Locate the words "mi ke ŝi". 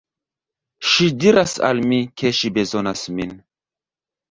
1.93-2.53